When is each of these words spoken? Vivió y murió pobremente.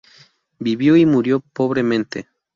Vivió 0.57 0.97
y 0.97 1.05
murió 1.05 1.41
pobremente. 1.53 2.27